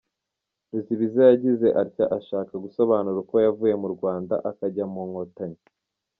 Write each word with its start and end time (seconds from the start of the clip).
Ruzibiza 0.71 1.21
yagize 1.31 1.67
atya 1.81 2.05
ashaka 2.17 2.53
gusobanura 2.63 3.17
uko 3.23 3.35
yavuye 3.45 3.73
mu 3.81 3.87
Rwanda 3.95 4.35
akajya 4.49 4.85
mu 4.93 5.01
nkotanyi. 5.09 5.61